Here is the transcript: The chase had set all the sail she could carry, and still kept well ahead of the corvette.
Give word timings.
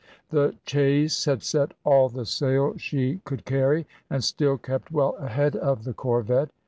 The 0.31 0.55
chase 0.65 1.25
had 1.25 1.43
set 1.43 1.75
all 1.83 2.09
the 2.09 2.25
sail 2.25 2.75
she 2.75 3.21
could 3.23 3.45
carry, 3.45 3.85
and 4.09 4.23
still 4.23 4.57
kept 4.57 4.91
well 4.91 5.15
ahead 5.19 5.55
of 5.55 5.83
the 5.83 5.93
corvette. 5.93 6.49